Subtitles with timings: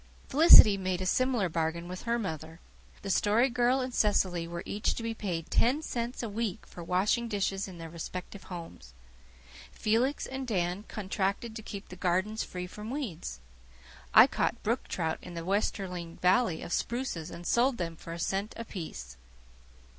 [0.29, 2.59] Felicity made a similar bargain with her mother.
[3.03, 6.83] The Story Girl and Cecily were each to be paid ten cents a week for
[6.83, 8.95] washing dishes in their respective homes.
[9.71, 13.41] Felix and Dan contracted to keep the gardens free from weeds.
[14.11, 18.17] I caught brook trout in the westering valley of spruces and sold them for a
[18.17, 19.17] cent apiece.